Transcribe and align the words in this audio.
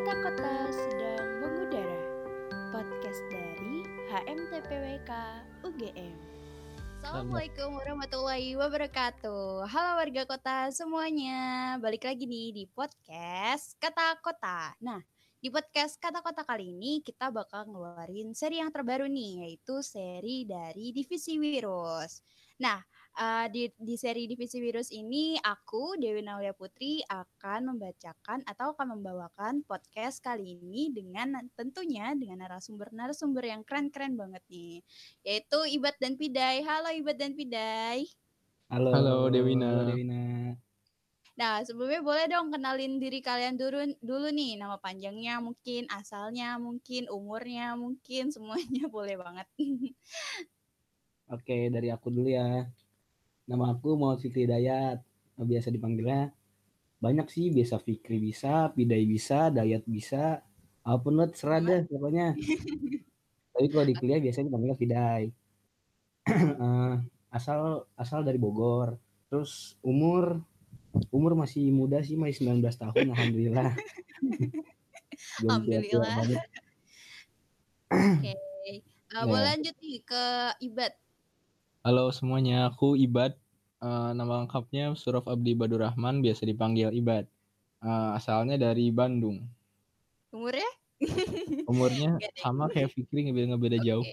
Kata-kata 0.00 0.72
sedang 0.72 1.28
mengudara. 1.44 2.00
Podcast 2.72 3.20
dari 3.28 3.84
HMTPWK 4.08 5.10
UGM. 5.60 6.16
Assalamualaikum 6.96 7.76
warahmatullahi 7.76 8.56
wabarakatuh. 8.56 9.68
Halo 9.68 10.00
warga 10.00 10.24
kota 10.24 10.72
semuanya. 10.72 11.76
Balik 11.84 12.08
lagi 12.08 12.24
nih 12.24 12.48
di 12.48 12.64
podcast 12.72 13.76
Kata 13.76 14.16
Kota. 14.24 14.72
Nah, 14.80 15.04
di 15.40 15.48
podcast 15.48 15.96
Kata 15.96 16.20
Kota 16.20 16.44
kali 16.44 16.76
ini 16.76 17.00
kita 17.00 17.32
bakal 17.32 17.64
ngeluarin 17.64 18.36
seri 18.36 18.60
yang 18.60 18.68
terbaru 18.68 19.08
nih, 19.08 19.48
yaitu 19.48 19.80
seri 19.80 20.44
dari 20.44 20.92
Divisi 20.92 21.40
Virus. 21.40 22.20
Nah, 22.60 22.76
uh, 23.16 23.48
di, 23.48 23.72
di 23.72 23.96
seri 23.96 24.28
Divisi 24.28 24.60
Virus 24.60 24.92
ini 24.92 25.40
aku 25.40 25.96
Dewi 25.96 26.20
Naulia 26.20 26.52
Putri 26.52 27.00
akan 27.08 27.72
membacakan 27.72 28.44
atau 28.44 28.76
akan 28.76 29.00
membawakan 29.00 29.64
podcast 29.64 30.20
kali 30.20 30.60
ini 30.60 30.92
dengan 30.92 31.32
tentunya 31.56 32.12
dengan 32.12 32.44
narasumber-narasumber 32.44 33.48
yang 33.48 33.64
keren-keren 33.64 34.20
banget 34.20 34.44
nih 34.52 34.84
yaitu 35.24 35.58
Ibat 35.72 35.96
dan 36.04 36.20
Pidai. 36.20 36.60
Halo 36.68 36.92
Ibat 36.92 37.16
dan 37.16 37.32
Pidai. 37.32 38.04
Halo. 38.68 38.92
Halo 38.92 39.16
Dewina. 39.32 39.72
Halo 39.72 39.88
Dewina. 39.88 40.52
Nah, 41.40 41.64
sebelumnya 41.64 42.04
boleh 42.04 42.28
dong 42.28 42.52
kenalin 42.52 43.00
diri 43.00 43.24
kalian 43.24 43.56
dulu 43.56 43.80
dulu 44.04 44.28
nih, 44.28 44.60
nama 44.60 44.76
panjangnya 44.76 45.40
mungkin, 45.40 45.88
asalnya 45.88 46.60
mungkin, 46.60 47.08
umurnya 47.08 47.80
mungkin, 47.80 48.28
semuanya 48.36 48.84
boleh 48.92 49.16
banget. 49.16 49.48
Oke, 51.32 51.72
dari 51.72 51.88
aku 51.88 52.12
dulu 52.12 52.28
ya. 52.28 52.68
Nama 53.48 53.64
aku 53.72 53.96
mau 53.96 54.20
Fikri 54.20 54.44
Dayat. 54.44 55.00
Biasa 55.40 55.72
dipanggilnya 55.72 56.28
banyak 57.00 57.24
sih, 57.32 57.48
biasa 57.48 57.80
Fikri 57.80 58.20
bisa, 58.20 58.68
Pidai 58.76 59.08
bisa, 59.08 59.48
Dayat 59.48 59.88
bisa, 59.88 60.44
apa 60.84 60.98
pun 61.00 61.16
lo 61.16 61.24
terserah 61.24 61.64
deh 61.64 61.80
pokoknya. 61.88 62.36
Tapi 63.56 63.66
kalau 63.72 63.86
di 63.88 63.96
kuliah 63.96 64.20
biasanya 64.20 64.52
dipanggilnya 64.52 64.76
Pidai. 64.76 65.24
uh, 66.28 67.00
asal 67.36 67.88
asal 67.96 68.20
dari 68.28 68.36
Bogor. 68.36 69.00
Terus 69.32 69.80
umur 69.80 70.44
umur 71.10 71.38
masih 71.38 71.70
muda 71.70 72.02
sih, 72.02 72.18
masih 72.18 72.46
19 72.46 72.62
tahun 72.74 73.06
alhamdulillah. 73.14 73.70
alhamdulillah. 75.46 76.16
Oke. 76.24 76.42
Okay. 77.90 78.36
Uh, 79.10 79.14
yeah. 79.14 79.24
Boleh 79.26 79.44
lanjut 79.54 79.74
nih 79.82 79.98
ke 80.06 80.24
Ibad. 80.62 80.92
Halo 81.82 82.12
semuanya, 82.14 82.70
aku 82.70 82.94
Ibad. 82.94 83.34
Uh, 83.80 84.12
nama 84.12 84.44
lengkapnya 84.44 84.92
Suraf 84.92 85.24
Abdi 85.24 85.56
Badurrahman, 85.56 86.20
biasa 86.20 86.44
dipanggil 86.44 86.92
Ibad. 86.92 87.24
Uh, 87.80 88.12
asalnya 88.14 88.60
dari 88.60 88.92
Bandung. 88.92 89.40
Umurnya? 90.30 90.70
Umurnya 91.72 92.20
sama 92.36 92.68
kayak 92.68 92.92
Fikri, 92.92 93.32
nggak 93.32 93.56
beda 93.56 93.78
okay. 93.80 93.86
jauh. 93.88 94.06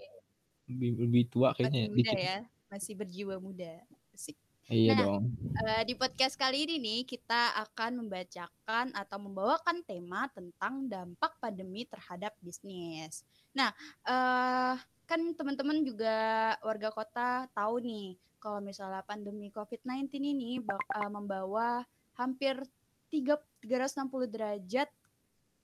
Lebih, 0.72 0.90
lebih 1.04 1.24
tua 1.28 1.52
kayaknya. 1.52 1.88
Masih 1.88 1.92
muda 1.92 2.00
dikit. 2.00 2.18
ya, 2.18 2.38
masih 2.72 2.94
berjiwa 2.96 3.36
muda. 3.44 3.74
Asik. 4.16 4.40
Iya 4.68 5.00
nah, 5.00 5.00
dong. 5.00 5.24
Uh, 5.64 5.82
di 5.88 5.96
podcast 5.96 6.36
kali 6.36 6.68
ini 6.68 6.76
nih 6.76 7.00
kita 7.08 7.56
akan 7.64 8.04
membacakan 8.04 8.92
atau 8.92 9.18
membawakan 9.24 9.80
tema 9.88 10.28
tentang 10.36 10.92
dampak 10.92 11.40
pandemi 11.40 11.88
terhadap 11.88 12.36
bisnis. 12.44 13.24
Nah, 13.56 13.72
uh, 14.04 14.76
kan 15.08 15.22
teman-teman 15.40 15.88
juga 15.88 16.52
warga 16.60 16.92
kota 16.92 17.48
tahu 17.56 17.80
nih 17.80 18.20
kalau 18.44 18.60
misalnya 18.60 19.00
pandemi 19.08 19.48
COVID-19 19.56 20.12
ini 20.20 20.60
bak, 20.60 20.84
uh, 21.00 21.12
membawa 21.16 21.88
hampir 22.20 22.60
3, 23.08 23.40
360 23.64 24.28
derajat 24.28 24.92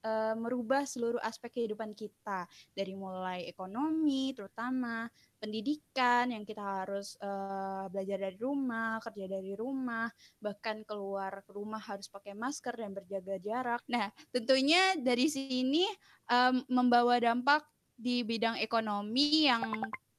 uh, 0.04 0.36
merubah 0.38 0.84
seluruh 0.86 1.20
aspek 1.24 1.60
kehidupan 1.60 1.96
kita 1.98 2.46
dari 2.76 2.94
mulai 2.94 3.48
ekonomi 3.50 4.36
terutama 4.36 5.10
pendidikan 5.40 6.32
yang 6.32 6.44
kita 6.44 6.62
harus 6.62 7.16
uh, 7.20 7.88
belajar 7.90 8.30
dari 8.30 8.38
rumah 8.38 9.00
kerja 9.02 9.26
dari 9.28 9.58
rumah 9.58 10.08
bahkan 10.40 10.84
keluar 10.84 11.44
rumah 11.50 11.82
harus 11.82 12.08
pakai 12.12 12.38
masker 12.38 12.78
dan 12.78 12.92
berjaga 12.94 13.36
jarak 13.40 13.82
nah 13.90 14.12
tentunya 14.30 14.96
dari 15.00 15.28
sini 15.28 15.84
um, 16.30 16.62
membawa 16.70 17.20
dampak 17.20 17.66
di 17.98 18.26
bidang 18.26 18.60
ekonomi 18.60 19.48
yang 19.48 19.64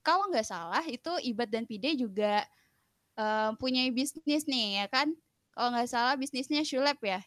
kalau 0.04 0.28
nggak 0.28 0.46
salah 0.46 0.84
itu 0.84 1.10
Ibad 1.32 1.48
dan 1.48 1.64
Pide 1.64 1.96
juga 1.96 2.44
uh, 3.16 3.56
punya 3.56 3.88
bisnis 3.88 4.44
nih 4.44 4.84
ya 4.84 4.86
kan? 4.92 5.08
Kalau 5.56 5.68
nggak 5.72 5.88
salah 5.88 6.14
bisnisnya 6.20 6.60
Shulab 6.60 7.00
ya? 7.00 7.24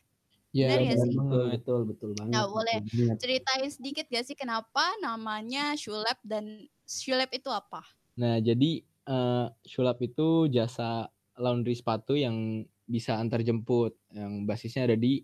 Iya, 0.57 0.81
ya, 0.81 0.93
sih? 0.97 1.13
betul, 1.13 1.43
betul, 1.53 1.79
betul 1.85 2.09
banget. 2.17 2.33
Nah, 2.33 2.49
boleh 2.49 2.81
ceritain 3.21 3.69
sedikit 3.69 4.09
gak 4.09 4.25
sih 4.25 4.33
kenapa 4.33 4.97
namanya 4.97 5.77
Shulab 5.77 6.17
dan 6.25 6.65
Shulab 6.89 7.29
itu 7.29 7.53
apa? 7.53 7.85
Nah, 8.17 8.41
jadi 8.41 8.81
uh, 9.05 9.53
Shulab 9.61 10.01
itu 10.01 10.49
jasa 10.49 11.13
laundry 11.37 11.77
sepatu 11.77 12.17
yang 12.17 12.65
bisa 12.89 13.21
antar 13.21 13.45
jemput, 13.45 13.93
yang 14.09 14.49
basisnya 14.49 14.89
ada 14.89 14.97
di 14.97 15.21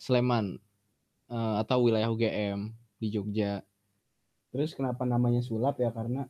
Sleman 0.00 0.56
uh, 1.28 1.60
atau 1.60 1.84
wilayah 1.84 2.08
UGM 2.08 2.72
di 2.96 3.12
Jogja. 3.12 3.60
Terus 4.48 4.72
kenapa 4.72 5.04
namanya 5.04 5.44
sulap 5.44 5.76
ya 5.76 5.90
karena 5.92 6.24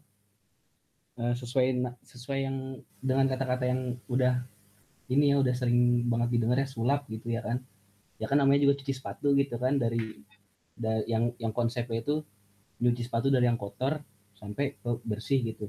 uh, 1.20 1.34
sesuai 1.36 1.78
sesuai 2.02 2.38
yang 2.50 2.82
dengan 2.98 3.30
kata-kata 3.30 3.68
yang 3.68 4.00
udah 4.10 4.42
ini 5.12 5.30
ya 5.30 5.36
udah 5.38 5.52
sering 5.52 6.08
banget 6.08 6.40
didengar 6.40 6.58
ya 6.58 6.66
sulap 6.66 7.06
gitu 7.06 7.30
ya 7.30 7.44
kan. 7.44 7.62
Ya 8.18 8.26
kan 8.30 8.38
namanya 8.38 8.62
juga 8.62 8.78
cuci 8.78 8.92
sepatu 8.94 9.34
gitu 9.34 9.58
kan 9.58 9.76
dari, 9.76 10.22
dari 10.78 11.02
yang 11.10 11.34
yang 11.38 11.50
konsepnya 11.50 12.02
itu 12.02 12.22
nyuci 12.78 13.02
sepatu 13.06 13.30
dari 13.30 13.46
yang 13.46 13.58
kotor 13.58 14.02
sampai 14.34 14.78
ke 14.78 14.90
bersih 15.02 15.40
gitu. 15.42 15.66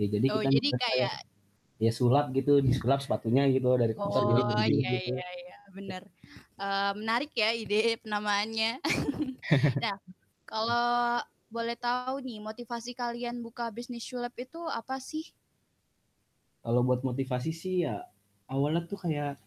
Ya 0.00 0.06
jadi 0.08 0.26
oh, 0.32 0.40
kita 0.40 0.52
jadi 0.56 0.68
kayak 0.76 1.14
ya 1.80 1.90
sulap 1.92 2.28
gitu 2.36 2.60
disulap 2.60 3.00
sepatunya 3.00 3.48
gitu 3.48 3.72
dari 3.80 3.96
kotor 3.96 4.20
oh, 4.20 4.36
jadi 4.36 4.52
iya, 4.68 4.90
gitu. 5.00 5.16
iya 5.16 5.28
iya 5.44 5.58
benar. 5.72 6.02
Uh, 6.60 6.92
menarik 6.98 7.32
ya 7.32 7.56
ide 7.56 7.96
penamaannya. 8.04 8.80
nah, 9.84 9.96
kalau 10.44 11.24
boleh 11.50 11.74
tahu 11.74 12.22
nih 12.22 12.38
motivasi 12.38 12.94
kalian 12.94 13.42
buka 13.42 13.72
bisnis 13.74 14.04
Shulab 14.04 14.34
itu 14.36 14.60
apa 14.70 15.00
sih? 15.00 15.24
Kalau 16.60 16.84
buat 16.84 17.00
motivasi 17.00 17.50
sih 17.50 17.88
ya 17.88 18.04
awalnya 18.44 18.84
tuh 18.84 19.00
kayak 19.00 19.40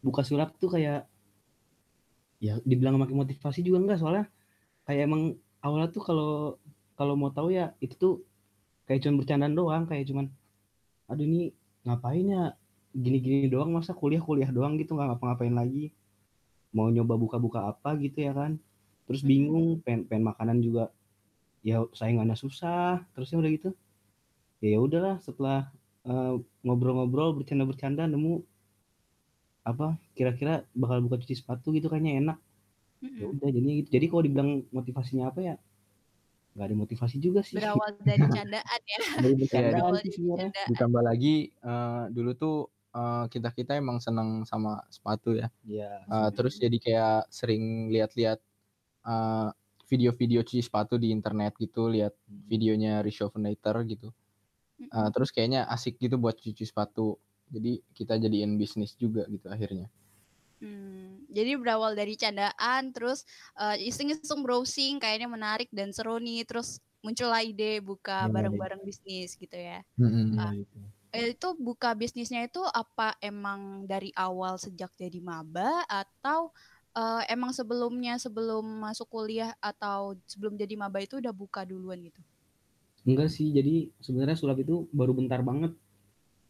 buka 0.00 0.22
sulap 0.22 0.54
tuh 0.62 0.70
kayak 0.70 1.10
ya 2.42 2.60
dibilang 2.68 3.00
pakai 3.00 3.16
motivasi 3.16 3.60
juga 3.64 3.78
enggak 3.82 3.98
soalnya 4.02 4.26
kayak 4.86 5.02
emang 5.08 5.22
awalnya 5.64 5.88
tuh 5.92 6.02
kalau 6.04 6.30
kalau 6.98 7.14
mau 7.18 7.30
tahu 7.32 7.52
ya 7.52 7.72
itu 7.84 7.94
tuh 7.96 8.14
kayak 8.86 9.04
cuma 9.04 9.20
bercandaan 9.20 9.54
doang 9.56 9.84
kayak 9.90 10.06
cuman 10.10 10.26
aduh 11.10 11.24
ini 11.26 11.52
ngapain 11.86 12.26
ya? 12.26 12.44
Gini-gini 12.96 13.46
doang 13.52 13.70
masa 13.76 13.92
kuliah-kuliah 13.92 14.50
doang 14.50 14.74
gitu 14.80 14.96
nggak 14.96 15.14
ngapa-ngapain 15.14 15.54
lagi? 15.54 15.92
Mau 16.74 16.88
nyoba 16.90 17.14
buka-buka 17.20 17.60
apa 17.72 17.94
gitu 18.00 18.18
ya 18.26 18.32
kan? 18.34 18.58
Terus 19.06 19.22
bingung 19.22 19.80
pengen, 19.84 20.08
pengen 20.08 20.24
makanan 20.32 20.58
juga 20.64 20.90
ya 21.62 21.82
saingannya 21.94 22.34
susah 22.38 23.04
terusnya 23.14 23.38
udah 23.42 23.50
gitu. 23.54 23.70
Ya, 24.64 24.68
ya 24.76 24.78
udahlah 24.82 25.16
setelah 25.22 25.70
eh, 26.08 26.34
ngobrol-ngobrol 26.66 27.36
bercanda-bercanda 27.38 28.08
nemu 28.10 28.42
apa 29.66 29.98
kira-kira 30.14 30.62
bakal 30.70 31.02
buka 31.02 31.18
cuci 31.18 31.34
sepatu 31.34 31.74
gitu 31.74 31.90
kayaknya 31.90 32.22
enak. 32.22 32.38
Mm-hmm. 32.96 33.18
ya 33.20 33.26
udah 33.28 33.48
jadi 33.52 33.68
gitu. 33.82 33.88
Jadi 33.92 34.06
kalau 34.08 34.22
dibilang 34.24 34.50
motivasinya 34.72 35.28
apa 35.28 35.40
ya 35.42 35.54
nggak 36.56 36.66
ada 36.72 36.76
motivasi 36.78 37.16
juga 37.20 37.44
sih. 37.44 37.60
Berawal 37.60 37.98
dari 38.00 38.24
candaan 38.38 38.80
ya. 38.86 38.98
Dari 39.20 39.34
bercandaan 39.42 39.92
sih 40.00 40.10
sebenarnya. 40.14 40.64
ditambah 40.72 41.02
lagi 41.04 41.34
uh, 41.60 42.08
dulu 42.08 42.30
tuh 42.32 42.56
uh, 42.96 43.24
kita 43.28 43.52
kita 43.52 43.76
emang 43.76 44.00
senang 44.00 44.48
sama 44.48 44.80
sepatu 44.88 45.36
ya. 45.36 45.52
Yeah, 45.68 46.00
uh, 46.08 46.32
terus 46.32 46.56
jadi 46.56 46.78
kayak 46.80 47.28
sering 47.28 47.92
lihat-lihat 47.92 48.40
uh, 49.04 49.52
video-video 49.86 50.40
cuci 50.42 50.64
sepatu 50.64 50.96
di 50.96 51.12
internet 51.12 51.54
gitu, 51.60 51.92
lihat 51.92 52.16
hmm. 52.16 52.48
videonya 52.48 52.92
Reshovenator 53.04 53.84
gitu. 53.84 54.08
Uh, 54.92 55.08
terus 55.12 55.32
kayaknya 55.32 55.68
asik 55.68 56.00
gitu 56.00 56.16
buat 56.16 56.36
cuci 56.40 56.64
sepatu. 56.64 57.20
Jadi 57.50 57.78
kita 57.94 58.18
jadiin 58.18 58.58
bisnis 58.58 58.94
juga 58.98 59.24
gitu 59.30 59.46
akhirnya. 59.46 59.86
Hmm, 60.56 61.28
jadi 61.28 61.60
berawal 61.60 61.92
dari 61.92 62.16
candaan, 62.16 62.88
terus 62.90 63.28
uh, 63.60 63.76
iseng-iseng 63.76 64.40
browsing, 64.40 64.96
kayaknya 64.96 65.28
menarik 65.28 65.68
dan 65.68 65.92
seru 65.92 66.16
nih, 66.16 66.48
terus 66.48 66.80
muncullah 67.04 67.44
ide 67.44 67.84
buka 67.84 68.24
iya, 68.24 68.32
bareng-bareng 68.32 68.80
bisnis 68.80 69.36
gitu 69.36 69.52
ya. 69.52 69.84
Hmm, 70.00 70.32
uh, 70.34 70.52
itu 71.12 71.48
buka 71.60 71.92
bisnisnya 71.92 72.48
itu 72.48 72.60
apa 72.72 73.16
emang 73.20 73.84
dari 73.84 74.10
awal 74.16 74.56
sejak 74.56 74.92
jadi 74.96 75.20
maba 75.20 75.84
atau 75.88 76.52
uh, 76.96 77.22
emang 77.28 77.52
sebelumnya 77.52 78.16
sebelum 78.16 78.64
masuk 78.80 79.08
kuliah 79.12 79.52
atau 79.60 80.16
sebelum 80.24 80.56
jadi 80.56 80.74
maba 80.76 81.04
itu 81.04 81.20
udah 81.20 81.32
buka 81.36 81.68
duluan 81.68 82.00
gitu? 82.00 82.20
Enggak 83.06 83.30
sih, 83.30 83.54
jadi 83.54 83.86
sebenarnya 84.02 84.34
sulap 84.34 84.58
itu 84.58 84.90
baru 84.90 85.14
bentar 85.14 85.38
banget. 85.44 85.76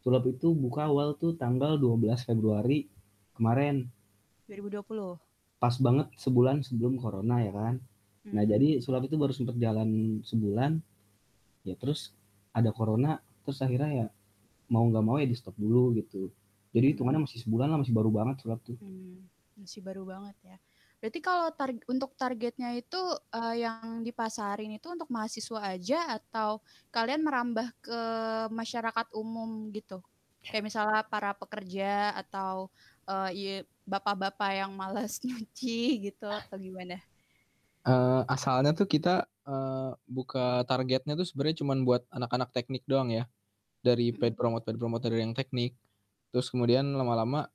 Sulap 0.07 0.23
itu 0.23 0.55
buka 0.55 0.87
awal 0.87 1.19
tuh 1.19 1.35
tanggal 1.35 1.75
12 1.75 2.23
Februari 2.23 2.87
kemarin. 3.35 3.91
2020. 4.47 5.19
pas 5.59 5.75
banget 5.83 6.07
sebulan 6.15 6.63
sebelum 6.63 6.95
corona 6.95 7.43
ya 7.43 7.51
kan. 7.51 7.75
Nah, 8.31 8.43
Hmm. 8.47 8.51
jadi 8.55 8.79
sulap 8.79 9.03
itu 9.03 9.19
baru 9.19 9.35
sempet 9.35 9.59
jalan 9.59 10.23
sebulan, 10.23 10.79
ya 11.67 11.75
terus 11.75 12.15
ada 12.55 12.71
corona, 12.71 13.19
terus 13.43 13.59
akhirnya 13.59 13.91
ya 13.91 14.07
mau 14.71 14.87
nggak 14.87 15.03
mau 15.03 15.19
ya 15.19 15.27
di-stop 15.27 15.59
dulu 15.59 15.91
gitu. 15.99 16.31
Jadi 16.71 16.95
hitungannya 16.95 17.27
masih 17.27 17.43
sebulan 17.43 17.67
lah, 17.67 17.79
masih 17.83 17.91
baru 17.91 18.07
banget 18.07 18.35
sulap 18.47 18.63
tuh. 18.63 18.79
Hmm, 18.79 19.27
masih 19.59 19.83
baru 19.83 20.07
banget 20.07 20.37
ya. 20.39 20.57
Berarti 20.97 21.19
kalau 21.21 21.53
tar- 21.53 21.85
untuk 21.85 22.17
targetnya 22.17 22.73
itu 22.73 22.97
eh, 23.33 23.65
yang 23.65 24.01
dipasarin 24.01 24.73
itu 24.73 24.87
untuk 24.89 25.07
mahasiswa 25.13 25.59
aja 25.77 26.17
atau 26.17 26.59
kalian 26.89 27.21
merambah 27.21 27.69
ke 27.81 28.01
masyarakat 28.49 29.07
umum 29.13 29.69
gitu? 29.71 30.01
Kayak 30.41 30.63
misalnya 30.73 31.01
para 31.05 31.35
pekerja 31.35 32.15
atau 32.15 32.71
iya, 33.31 33.63
bapak-bapak 33.87 34.51
yang 34.51 34.71
malas 34.75 35.19
nyuci 35.25 36.11
gitu 36.11 36.27
atau 36.27 36.59
gimana? 36.59 36.99
Eh, 37.87 38.21
asalnya 38.27 38.75
tuh 38.75 38.83
kita 38.83 39.23
eh, 39.47 39.91
buka 40.11 40.67
targetnya 40.67 41.15
tuh 41.15 41.23
sebenarnya 41.23 41.63
cuma 41.63 41.73
buat 41.79 42.03
anak-anak 42.11 42.51
teknik 42.51 42.83
doang 42.83 43.15
ya. 43.15 43.23
Dari 43.79 44.11
paid 44.11 44.35
promote 44.35 44.67
paid 44.67 44.75
promote 44.75 45.07
dari 45.07 45.23
yang 45.23 45.31
teknik. 45.31 45.71
Terus 46.35 46.51
kemudian 46.51 46.83
lama-lama 46.91 47.47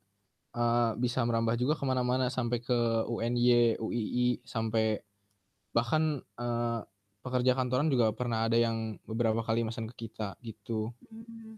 eh, 0.53 0.93
bisa 1.01 1.25
merambah 1.25 1.57
juga 1.57 1.75
ke 1.75 1.85
mana-mana 1.85 2.29
sampai 2.29 2.61
ke 2.61 3.09
UNY, 3.09 3.81
UII, 3.81 4.45
sampai 4.45 5.01
bahkan 5.73 6.21
eh, 6.21 6.81
pekerja 7.23 7.55
kantoran 7.55 7.89
juga 7.89 8.11
pernah 8.13 8.45
ada 8.47 8.59
yang 8.59 8.99
beberapa 9.07 9.41
kali 9.41 9.63
pesan 9.63 9.89
ke 9.93 10.09
kita 10.09 10.37
gitu. 10.43 10.91
Hmm. 11.09 11.57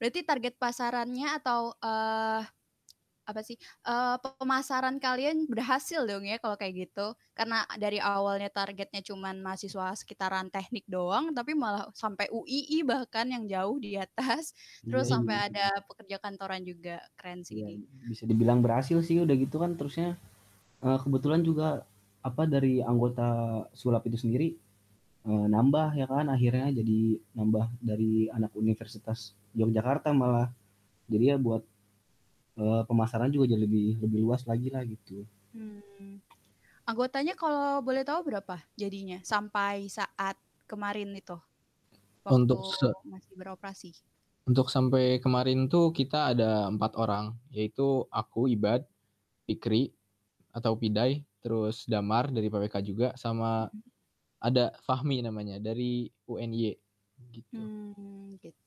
Berarti 0.00 0.26
target 0.26 0.54
pasarannya 0.58 1.28
atau 1.38 1.76
eh 1.78 2.42
apa 3.24 3.40
sih 3.40 3.56
eh, 3.88 4.16
pemasaran 4.40 4.96
kalian 5.00 5.48
berhasil 5.50 6.00
dong 6.04 6.24
ya 6.28 6.36
kalau 6.42 6.56
kayak 6.60 6.88
gitu. 6.88 7.12
Karena 7.34 7.64
dari 7.76 7.98
awalnya 7.98 8.48
targetnya 8.52 9.00
cuman 9.02 9.40
mahasiswa 9.42 9.96
sekitaran 9.96 10.48
teknik 10.52 10.84
doang 10.86 11.34
tapi 11.34 11.52
malah 11.56 11.88
sampai 11.96 12.28
UII 12.30 12.84
bahkan 12.86 13.26
yang 13.28 13.44
jauh 13.48 13.76
di 13.80 13.96
atas. 13.98 14.52
Terus 14.88 15.06
Iya, 15.08 15.12
sampai 15.18 15.36
iya. 15.36 15.44
ada 15.50 15.66
pekerja 15.88 16.16
kantoran 16.22 16.62
juga 16.62 17.00
keren 17.18 17.42
sih. 17.42 17.58
Iya, 17.60 17.68
ini 17.74 17.86
bisa 18.06 18.24
dibilang 18.28 18.60
berhasil 18.64 18.98
sih 19.02 19.20
udah 19.24 19.34
gitu 19.36 19.56
kan. 19.62 19.74
Terusnya 19.78 20.16
eh, 20.84 20.98
kebetulan 21.02 21.40
juga 21.44 21.84
apa 22.24 22.48
dari 22.48 22.80
anggota 22.80 23.28
sulap 23.76 24.02
itu 24.08 24.16
sendiri 24.16 24.56
eh, 25.28 25.46
nambah 25.54 25.88
ya 26.00 26.06
kan 26.08 26.26
akhirnya 26.32 26.68
jadi 26.72 26.98
nambah 27.36 27.66
dari 27.80 28.28
anak 28.32 28.52
Universitas 28.56 29.32
Yogyakarta 29.56 30.10
malah. 30.12 30.48
Jadi 31.12 31.24
ya 31.32 31.36
buat 31.36 31.62
eh, 32.58 32.82
pemasaran 32.88 33.30
juga 33.34 33.46
jadi 33.52 33.62
lebih 33.66 33.86
lebih 34.02 34.18
luas 34.24 34.42
lagi 34.50 34.68
lah 34.74 34.82
gitu 34.86 35.24
Hmm. 35.54 36.18
anggotanya 36.90 37.38
kalau 37.38 37.78
boleh 37.78 38.02
tahu 38.02 38.26
berapa 38.26 38.56
jadinya 38.74 39.22
sampai 39.22 39.86
saat 39.86 40.34
kemarin 40.66 41.14
itu 41.14 41.38
waktu 42.26 42.34
Untuk 42.42 42.58
se- 42.74 42.90
masih 43.06 43.34
beroperasi 43.38 43.90
Untuk 44.44 44.68
sampai 44.68 45.22
kemarin 45.24 45.72
tuh 45.72 45.88
kita 45.96 46.36
ada 46.36 46.68
empat 46.68 47.00
orang, 47.00 47.32
yaitu 47.48 48.04
aku, 48.12 48.44
Ibad, 48.52 48.84
Fikri, 49.48 49.88
atau 50.52 50.76
Pidai, 50.76 51.24
terus 51.40 51.88
Damar 51.88 52.28
dari 52.28 52.52
PWK 52.52 52.76
juga, 52.84 53.08
sama 53.16 53.72
ada 54.40 54.76
Fahmi 54.84 55.24
namanya 55.24 55.56
dari 55.60 56.12
UNY 56.28 56.76
gitu. 57.32 57.56
Hmm, 57.56 58.36
gitu. 58.42 58.63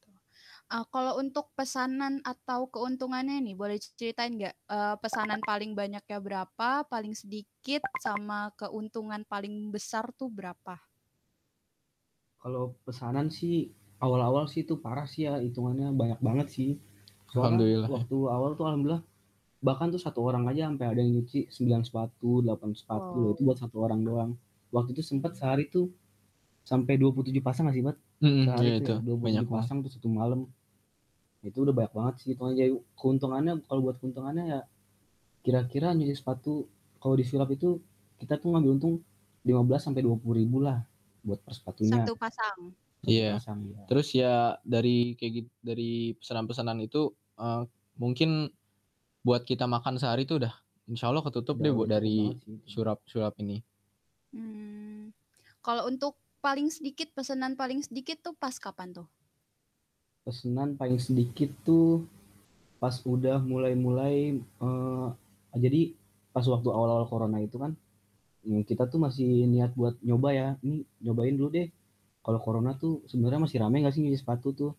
Ah, 0.75 0.83
kalau 0.93 1.13
untuk 1.23 1.45
pesanan 1.59 2.13
atau 2.33 2.61
keuntungannya 2.73 3.37
nih, 3.45 3.55
boleh 3.61 3.77
ceritain 3.99 4.33
nggak 4.37 4.55
eh, 4.75 4.95
pesanan 5.03 5.39
paling 5.49 5.71
banyaknya 5.79 6.17
berapa, 6.27 6.69
paling 6.93 7.13
sedikit, 7.21 7.81
sama 8.05 8.39
keuntungan 8.59 9.21
paling 9.31 9.55
besar 9.75 10.05
tuh 10.19 10.27
berapa? 10.37 10.75
kalau 12.43 12.63
pesanan 12.85 13.27
sih 13.37 13.55
awal-awal 14.05 14.45
sih 14.51 14.61
itu 14.65 14.73
parah 14.83 15.07
sih 15.13 15.21
ya 15.27 15.33
hitungannya 15.45 15.87
banyak 16.01 16.19
banget 16.27 16.47
sih 16.55 16.69
soalnya 17.33 17.61
Alhamdulillah 17.61 17.91
ya. 17.95 18.03
waktu 18.03 18.15
awal 18.35 18.51
tuh 18.57 18.65
alhamdulillah 18.69 19.03
bahkan 19.67 19.87
tuh 19.93 20.01
satu 20.05 20.19
orang 20.29 20.43
aja 20.51 20.63
sampai 20.69 20.85
ada 20.91 20.99
yang 21.03 21.11
nyuci 21.17 21.39
9 21.55 21.81
sepatu 21.87 22.31
8 22.45 22.71
sepatu 22.79 23.13
loh 23.21 23.31
itu 23.35 23.41
Wow. 23.41 23.47
buat 23.47 23.59
satu 23.63 23.77
orang 23.85 24.01
doang 24.09 24.31
waktu 24.75 24.89
itu 24.95 25.03
sempat 25.11 25.31
sehari 25.39 25.65
tuh 25.75 25.87
sampai 26.71 26.95
27 27.01 27.43
pasang 27.47 27.63
nggak 27.67 27.77
sih 27.79 27.85
Bat? 27.87 27.97
Mm-mm, 28.23 28.45
sehari 28.45 28.69
iya 28.69 28.73
tuh 28.77 28.85
itu 28.85 28.93
ya 28.93 28.97
27 29.05 29.25
banyak 29.25 29.45
banget. 29.51 29.71
pasang 29.71 29.77
tuh 29.85 29.91
satu 29.95 30.09
malam 30.11 30.39
itu 31.41 31.57
udah 31.61 31.73
banyak 31.73 31.93
banget 31.93 32.13
sih 32.19 32.27
hitungannya 32.33 32.57
jadi 32.57 32.71
keuntungannya 32.95 33.53
kalau 33.65 33.81
buat 33.83 33.97
keuntungannya 33.97 34.45
ya 34.47 34.61
kira-kira 35.41 35.93
nyuci 35.93 36.13
sepatu 36.13 36.65
kalau 36.97 37.13
di 37.13 37.23
sulap 37.23 37.47
itu 37.49 37.77
kita 38.17 38.35
tuh 38.35 38.51
ngambil 38.51 38.71
untung 38.73 38.93
15 39.45 39.53
sampai 39.79 40.01
20 40.01 40.17
ribu 40.33 40.59
lah 40.59 40.81
buat 41.21 41.39
per 41.39 41.53
sepatunya 41.53 42.03
Satu 42.03 42.17
pasang. 42.17 42.73
Iya. 43.05 43.37
pasang 43.37 43.59
ya. 43.63 43.79
Terus 43.85 44.07
ya 44.11 44.33
dari 44.65 45.13
kayak 45.15 45.31
gitu 45.37 45.49
dari 45.61 45.91
pesanan-pesanan 46.17 46.81
itu 46.81 47.13
eh, 47.37 47.63
mungkin 47.95 48.49
buat 49.21 49.45
kita 49.45 49.69
makan 49.69 50.01
sehari 50.01 50.25
tuh 50.25 50.41
udah 50.41 50.53
insya 50.87 51.07
Allah 51.07 51.21
ketutup 51.21 51.59
Udah- 51.59 51.63
deh 51.63 51.71
bu 51.71 51.83
udah 51.85 51.87
cukup 51.87 51.93
dari 51.93 52.15
itu. 52.33 52.51
surap-surap 52.65 53.33
ini. 53.39 53.61
Hmm. 54.33 55.13
Kalau 55.61 55.87
untuk 55.87 56.15
paling 56.39 56.71
sedikit, 56.71 57.11
pesanan 57.11 57.55
paling 57.55 57.83
sedikit 57.83 58.19
tuh 58.19 58.33
pas 58.33 58.55
kapan 58.55 58.91
tuh? 58.91 59.07
Pesanan 60.27 60.75
paling 60.75 60.99
sedikit 60.99 61.47
tuh 61.63 62.03
pas 62.83 62.91
udah 63.07 63.39
mulai-mulai 63.39 64.35
eh, 64.43 65.07
jadi 65.55 65.95
pas 66.35 66.43
waktu 66.43 66.67
awal-awal 66.67 67.07
corona 67.07 67.39
itu 67.39 67.55
kan 67.63 67.71
kita 68.69 68.87
tuh 68.91 68.99
masih 69.01 69.43
niat 69.49 69.71
buat 69.75 69.99
nyoba 70.07 70.29
ya 70.31 70.47
ini 70.63 70.83
nyobain 71.03 71.35
dulu 71.35 71.49
deh. 71.51 71.67
Kalau 72.23 72.39
corona 72.43 72.75
tuh 72.75 73.03
sebenarnya 73.07 73.39
masih 73.43 73.57
rame 73.63 73.83
nggak 73.83 73.93
sih 73.95 74.03
nyuci 74.03 74.19
sepatu 74.19 74.47
tuh? 74.55 74.71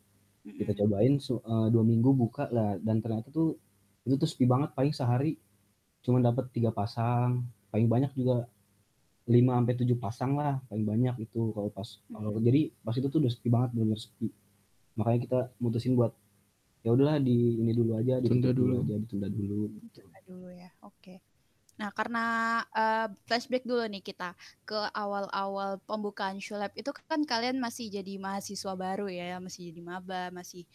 Kita 0.44 0.72
cobain 0.84 1.20
eh, 1.20 1.68
dua 1.72 1.84
minggu 1.84 2.10
buka 2.16 2.48
lah 2.48 2.80
dan 2.80 3.00
ternyata 3.04 3.28
tuh 3.28 3.56
itu 4.08 4.14
tuh 4.16 4.28
sepi 4.28 4.48
banget 4.48 4.72
paling 4.72 4.94
sehari 4.96 5.36
cuma 6.00 6.22
dapat 6.24 6.48
tiga 6.54 6.70
pasang 6.72 7.44
paling 7.68 7.88
banyak 7.92 8.12
juga 8.16 8.48
5 9.28 9.52
sampai 9.60 9.74
7 9.76 9.92
pasang 10.00 10.32
lah 10.40 10.56
paling 10.72 10.86
banyak 10.88 11.14
itu 11.20 11.52
kalau 11.52 11.68
pas 11.68 11.88
kalau 12.08 12.40
jadi 12.40 12.72
pas 12.80 12.96
itu 12.96 13.08
tuh 13.12 13.20
udah 13.20 13.28
sepi 13.28 13.48
banget 13.52 13.70
benar 13.76 13.98
sepi 14.00 14.32
makanya 14.98 15.20
kita 15.24 15.38
mutusin 15.62 15.94
buat 15.94 16.12
ya 16.82 16.90
udahlah 16.94 17.22
di 17.22 17.58
ini 17.62 17.72
dulu 17.74 17.94
aja 17.98 18.18
Tunda 18.18 18.50
ditutup 18.50 18.54
dulu 18.58 18.74
dulu. 18.74 18.84
aja 18.86 18.94
ditunda 19.02 19.28
dulu 19.30 19.58
gitu. 19.78 20.00
Tunda 20.02 20.20
dulu 20.26 20.48
ya. 20.50 20.70
Oke. 20.82 21.14
Nah, 21.78 21.94
karena 21.94 22.24
eh, 22.74 23.06
flashback 23.30 23.62
dulu 23.62 23.86
nih 23.86 24.02
kita 24.02 24.34
ke 24.66 24.90
awal-awal 24.90 25.78
pembukaan 25.86 26.42
Shulab 26.42 26.74
itu 26.74 26.90
kan 26.90 27.22
kalian 27.22 27.62
masih 27.62 27.86
jadi 27.86 28.18
mahasiswa 28.18 28.74
baru 28.74 29.06
ya, 29.06 29.38
masih 29.38 29.70
jadi 29.70 29.80
maba, 29.86 30.34
masih 30.34 30.66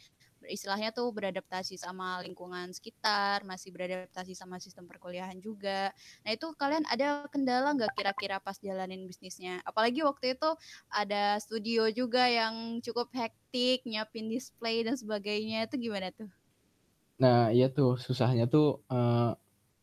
istilahnya 0.50 0.92
tuh 0.92 1.10
beradaptasi 1.14 1.80
sama 1.80 2.20
lingkungan 2.24 2.72
sekitar, 2.74 3.44
masih 3.44 3.72
beradaptasi 3.72 4.34
sama 4.36 4.60
sistem 4.60 4.88
perkuliahan 4.90 5.38
juga. 5.40 5.92
Nah, 6.24 6.32
itu 6.32 6.52
kalian 6.56 6.84
ada 6.90 7.28
kendala 7.30 7.76
nggak 7.76 7.94
kira-kira 7.96 8.38
pas 8.44 8.58
jalanin 8.60 9.06
bisnisnya? 9.06 9.62
Apalagi 9.64 10.04
waktu 10.04 10.36
itu 10.36 10.50
ada 10.92 11.38
studio 11.40 11.88
juga 11.94 12.28
yang 12.28 12.80
cukup 12.84 13.12
hektik, 13.16 13.86
nyiapin 13.88 14.28
display 14.28 14.84
dan 14.84 14.96
sebagainya. 15.00 15.68
Itu 15.68 15.80
gimana 15.80 16.10
tuh? 16.16 16.32
Nah 17.22 17.54
iya 17.54 17.70
tuh 17.70 17.96
susahnya 18.02 18.50
tuh 18.50 18.82
eh, 18.90 19.32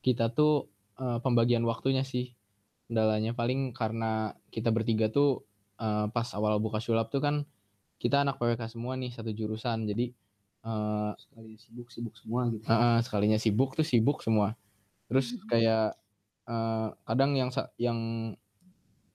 kita 0.05 0.33
tuh 0.35 0.69
eh, 0.99 1.19
pembagian 1.25 1.63
waktunya 1.65 2.03
sih 2.03 2.35
kendalanya 2.91 3.33
paling 3.39 3.71
karena 3.73 4.35
kita 4.51 4.69
bertiga 4.75 5.09
tuh 5.09 5.47
eh, 5.79 6.07
pas 6.11 6.29
awal 6.35 6.59
buka 6.59 6.83
sulap 6.83 7.09
tuh 7.09 7.23
kan 7.23 7.47
kita 8.01 8.25
anak 8.25 8.41
PWK 8.41 8.63
semua 8.69 8.97
nih 8.97 9.13
satu 9.13 9.31
jurusan 9.31 9.89
jadi 9.89 10.13
eh, 10.65 11.13
sekali 11.17 11.53
sibuk-sibuk 11.57 12.15
semua 12.17 12.41
gitu. 12.53 12.65
eh, 12.69 12.73
eh, 12.75 12.99
sekalinya 13.05 13.39
sibuk 13.41 13.77
tuh 13.77 13.87
sibuk 13.87 14.21
semua. 14.21 14.55
Terus 15.09 15.37
kayak 15.49 15.97
eh, 16.49 16.89
kadang 17.09 17.35
yang 17.37 17.51
yang 17.81 17.99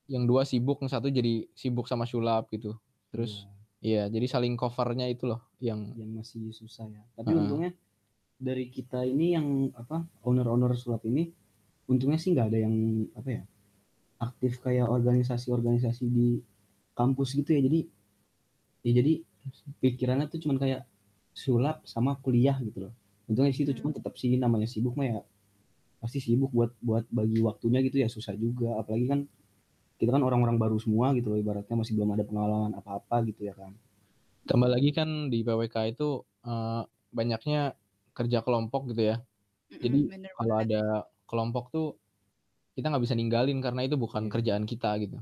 yang 0.06 0.24
dua 0.26 0.46
sibuk 0.46 0.78
yang 0.82 0.90
satu 0.90 1.10
jadi 1.10 1.46
sibuk 1.54 1.86
sama 1.90 2.06
sulap 2.06 2.50
gitu. 2.50 2.78
Terus 3.10 3.46
iya. 3.82 4.06
jadi 4.06 4.26
saling 4.26 4.54
covernya 4.54 5.06
itu 5.10 5.26
loh 5.26 5.42
yang 5.62 5.94
Ya, 5.94 6.04
yang 6.06 6.10
masih 6.22 6.50
susah 6.54 6.86
ya. 6.90 7.02
Tapi 7.14 7.34
Heeh. 7.34 7.42
untungnya 7.42 7.70
dari 8.36 8.68
kita 8.68 9.02
ini 9.02 9.32
yang 9.32 9.72
apa 9.72 10.04
owner-owner 10.22 10.76
sulap 10.76 11.02
ini 11.08 11.32
untungnya 11.88 12.20
sih 12.20 12.34
nggak 12.34 12.52
ada 12.52 12.58
yang 12.60 12.74
apa 13.16 13.30
ya 13.30 13.42
aktif 14.20 14.60
kayak 14.64 14.88
organisasi-organisasi 14.88 16.04
di 16.08 16.40
kampus 16.96 17.36
gitu 17.36 17.50
ya. 17.56 17.60
Jadi 17.64 17.80
ya 18.86 18.92
jadi 19.02 19.12
pikirannya 19.82 20.30
tuh 20.30 20.38
cuman 20.42 20.58
kayak 20.62 20.86
sulap 21.36 21.84
sama 21.84 22.16
kuliah 22.24 22.56
gitu 22.64 22.88
loh 22.88 22.92
untungnya 23.28 23.52
di 23.52 23.58
situ 23.60 23.70
Hmm. 23.70 23.78
cuman 23.84 23.92
tetap 24.00 24.14
sih 24.16 24.32
namanya 24.40 24.64
sibuk 24.64 24.96
mah 24.96 25.06
ya 25.06 25.18
pasti 26.00 26.18
sibuk 26.24 26.50
buat 26.56 26.72
buat 26.80 27.04
bagi 27.12 27.38
waktunya 27.44 27.80
gitu 27.84 27.96
ya 28.00 28.08
susah 28.08 28.32
juga 28.36 28.80
apalagi 28.80 29.06
kan 29.12 29.20
kita 30.00 30.10
kan 30.12 30.22
orang-orang 30.24 30.56
baru 30.60 30.76
semua 30.80 31.12
gitu 31.16 31.32
loh 31.32 31.38
ibaratnya 31.40 31.76
masih 31.76 31.92
belum 31.96 32.10
ada 32.16 32.24
pengalaman 32.24 32.72
apa-apa 32.76 33.16
gitu 33.28 33.44
ya 33.48 33.54
kan 33.56 33.72
tambah 34.46 34.68
lagi 34.70 34.90
kan 34.94 35.08
di 35.28 35.42
PWK 35.42 35.76
itu 35.92 36.08
eh, 36.46 36.82
banyaknya 37.12 37.60
kerja 38.16 38.40
kelompok 38.40 38.92
gitu 38.92 39.02
ya 39.12 39.16
Mm-mm, 39.66 39.82
Jadi 39.82 39.98
bener 40.08 40.32
kalau 40.38 40.54
banget. 40.56 40.66
ada 40.72 40.82
kelompok 41.26 41.64
tuh 41.74 41.86
kita 42.76 42.86
nggak 42.92 43.04
bisa 43.04 43.16
ninggalin 43.18 43.58
karena 43.58 43.82
itu 43.88 43.96
bukan 43.98 44.28
Iya. 44.28 44.32
kerjaan 44.32 44.64
kita 44.68 44.90
gitu. 45.02 45.18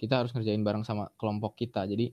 Kita 0.00 0.14
harus 0.22 0.30
ngerjain 0.34 0.62
bareng 0.64 0.82
sama 0.86 1.10
kelompok 1.20 1.58
kita. 1.58 1.84
Jadi 1.84 2.08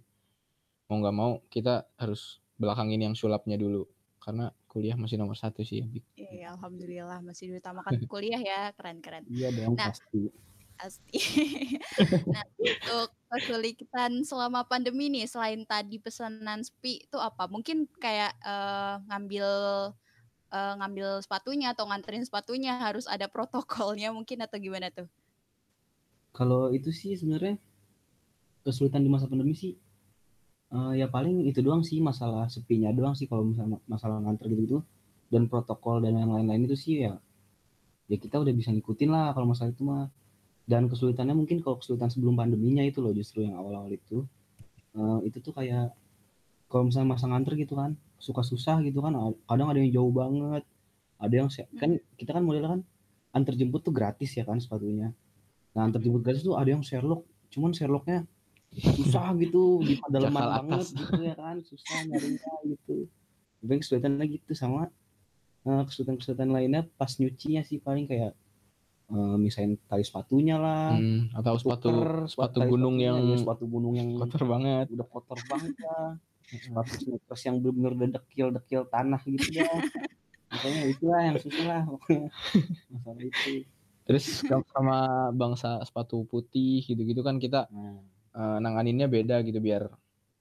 mau 0.90 0.98
nggak 1.00 1.16
mau 1.16 1.32
kita 1.48 1.86
harus 2.02 2.42
belakangin 2.60 3.02
yang 3.10 3.16
sulapnya 3.16 3.56
dulu 3.56 3.88
karena 4.20 4.52
kuliah 4.68 5.00
masih 5.00 5.16
nomor 5.16 5.40
satu 5.40 5.64
sih. 5.64 5.82
Bik. 5.88 6.04
Iya, 6.20 6.54
alhamdulillah 6.54 7.24
masih 7.24 7.56
diutamakan 7.56 8.04
kuliah 8.06 8.38
ya, 8.38 8.76
keren-keren. 8.76 9.26
Iya 9.32 9.50
dong 9.56 9.80
Nah. 9.80 9.90
pasti. 9.90 10.30
Pasti. 10.80 11.20
nah, 12.36 12.46
untuk 12.62 13.10
kesulitan 13.32 14.22
selama 14.28 14.68
pandemi 14.68 15.08
nih, 15.08 15.26
selain 15.26 15.64
tadi 15.64 15.98
pesanan 15.98 16.62
sepi 16.62 17.08
itu 17.08 17.18
apa? 17.18 17.48
Mungkin 17.48 17.88
kayak 17.98 18.36
eh, 18.44 18.96
ngambil 19.08 19.48
eh, 20.52 20.74
ngambil 20.84 21.24
sepatunya 21.24 21.72
atau 21.72 21.88
nganterin 21.88 22.28
sepatunya 22.28 22.76
harus 22.80 23.08
ada 23.08 23.26
protokolnya 23.32 24.12
mungkin 24.12 24.44
atau 24.44 24.60
gimana 24.60 24.92
tuh? 24.92 25.08
Kalau 26.36 26.70
itu 26.70 26.94
sih 26.94 27.16
sebenarnya 27.18 27.58
kesulitan 28.64 29.02
di 29.02 29.10
masa 29.10 29.26
pandemi 29.26 29.58
sih 29.58 29.74
eh, 30.76 30.94
ya 31.02 31.08
paling 31.16 31.36
itu 31.50 31.60
doang 31.66 31.84
sih 31.90 31.98
masalah 32.10 32.46
sepinya 32.54 32.90
doang 32.98 33.16
sih 33.20 33.28
kalau 33.32 33.44
misalnya 33.50 33.78
masalah 33.94 34.18
nganter 34.24 34.46
gitu-gitu. 34.52 34.80
Dan 35.34 35.46
protokol 35.52 36.02
dan 36.04 36.18
yang 36.18 36.32
lain-lain 36.36 36.66
itu 36.66 36.78
sih 36.84 36.94
ya 37.06 37.14
ya 38.10 38.18
kita 38.18 38.42
udah 38.42 38.54
bisa 38.60 38.70
ngikutin 38.74 39.10
lah 39.16 39.26
kalau 39.36 39.48
masalah 39.54 39.72
itu 39.76 39.84
mah. 39.86 40.08
Dan 40.70 40.86
kesulitannya 40.92 41.34
mungkin 41.34 41.58
kalau 41.66 41.78
kesulitan 41.82 42.10
sebelum 42.14 42.38
pandeminya 42.38 42.84
itu 42.86 43.02
loh 43.02 43.14
justru 43.14 43.46
yang 43.46 43.58
awal-awal 43.58 43.90
itu. 43.94 44.26
Eh, 44.98 45.20
itu 45.30 45.38
tuh 45.46 45.54
kayak 45.58 45.94
kalau 46.72 46.84
misalnya 46.90 47.10
masa 47.18 47.26
nganter 47.30 47.54
gitu 47.58 47.74
kan 47.82 47.98
suka 48.22 48.42
susah 48.46 48.78
gitu 48.86 49.00
kan 49.06 49.14
kadang 49.50 49.68
ada 49.72 49.80
yang 49.82 49.92
jauh 49.98 50.14
banget. 50.14 50.64
Ada 51.20 51.34
yang 51.46 51.50
se- 51.54 51.70
kan 51.82 51.98
kita 52.20 52.32
kan 52.38 52.44
modelnya 52.48 52.80
kan 52.80 52.82
antar 53.36 53.54
jemput 53.60 53.82
tuh 53.86 53.94
gratis 53.94 54.32
ya 54.38 54.44
kan 54.48 54.58
sepatunya. 54.64 55.14
Nah 55.74 55.82
antar 55.88 56.02
jemput 56.02 56.22
gratis 56.26 56.44
tuh 56.46 56.56
ada 56.58 56.70
yang 56.74 56.84
Sherlock 56.86 57.26
cuman 57.54 57.72
Sherlocknya 57.74 58.26
susah 58.78 59.34
gitu 59.42 59.82
di 59.82 59.98
pedalaman 59.98 60.46
banget 60.62 60.94
gitu 60.94 61.22
ya 61.26 61.34
kan 61.34 61.58
susah 61.66 61.98
nyarinya 62.06 62.54
gitu. 62.70 63.10
Tapi 63.60 63.74
kesulitannya 63.82 64.26
gitu 64.30 64.52
sama 64.54 64.94
eh, 65.66 65.84
kesulitan-kesulitan 65.90 66.50
lainnya 66.54 66.82
pas 66.96 67.10
nyucinya 67.18 67.66
sih 67.66 67.82
paling 67.82 68.06
kayak 68.06 68.38
eh, 69.10 69.36
misahin 69.42 69.82
tali 69.90 70.06
sepatunya 70.06 70.62
lah. 70.62 70.94
Hmm, 70.94 71.34
atau 71.34 71.58
sepatu 71.58 71.90
tuker 71.90 72.12
sepatu 72.30 72.60
gunung 72.70 73.02
yang 73.02 73.18
ya, 73.26 73.38
sepatu 73.42 73.66
gunung 73.66 73.98
yang 73.98 74.14
kotor 74.16 74.46
banget. 74.46 74.86
udah 74.94 75.08
kotor 75.10 75.40
banget 75.50 75.74
lah 75.82 76.10
sepatu 76.66 76.94
sneakers 76.98 77.42
yang 77.46 77.56
bener-bener 77.62 77.94
udah 77.94 78.10
dekil-dekil 78.22 78.82
tanah 78.90 79.22
gitu 79.26 79.62
dah 79.62 79.70
makanya 80.50 80.82
itulah 80.90 81.22
yang 81.22 81.38
susah 81.38 81.66
lah 81.66 81.82
masalah 82.90 83.22
itu. 83.22 83.66
Terus 84.10 84.42
sama 84.42 85.30
bangsa 85.30 85.78
sepatu 85.86 86.26
putih 86.26 86.82
gitu-gitu 86.82 87.22
kan 87.22 87.38
kita 87.38 87.70
nah 87.70 88.02
eh, 88.42 88.58
nanganinnya 88.64 89.08
beda 89.16 89.36
gitu 89.48 89.60
biar 89.68 89.84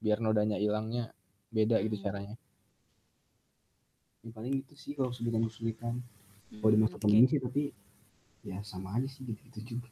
biar 0.05 0.19
nodanya 0.25 0.57
hilangnya 0.63 1.05
beda 1.57 1.77
gitu 1.87 1.97
Hmm. 1.97 2.05
caranya. 2.05 2.35
yang 4.23 4.33
paling 4.37 4.55
itu 4.63 4.75
sih 4.83 4.93
kalau 4.97 5.11
kesulitan-kesulitan 5.13 5.95
kalau 6.59 6.71
di 6.75 6.79
Hmm, 6.79 6.85
masa 6.85 6.97
pandemi 7.03 7.27
sih 7.33 7.41
tapi 7.47 7.63
ya 8.51 8.59
sama 8.71 8.89
aja 8.97 9.09
sih 9.15 9.23
gitu-gitu 9.29 9.61
juga 9.73 9.91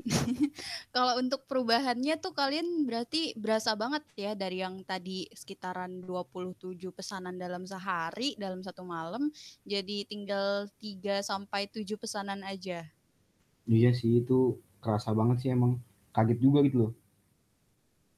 Kalau 0.94 1.20
untuk 1.20 1.44
perubahannya 1.50 2.14
tuh 2.24 2.32
kalian 2.32 2.88
berarti 2.88 3.36
berasa 3.36 3.76
banget 3.76 4.02
ya 4.16 4.32
dari 4.32 4.62
yang 4.64 4.80
tadi 4.86 5.28
sekitaran 5.36 6.00
27 6.04 6.90
pesanan 6.96 7.36
dalam 7.36 7.68
sehari 7.68 8.32
dalam 8.40 8.60
satu 8.64 8.82
malam 8.86 9.28
jadi 9.68 9.96
tinggal 10.08 10.66
3 10.80 11.20
sampai 11.20 11.68
7 11.68 11.96
pesanan 12.00 12.40
aja. 12.46 12.88
iya 13.76 13.90
sih 13.98 14.10
itu 14.20 14.38
kerasa 14.82 15.10
banget 15.18 15.36
sih 15.42 15.50
emang 15.56 15.72
kaget 16.14 16.38
juga 16.44 16.58
gitu 16.66 16.76
loh 16.82 16.90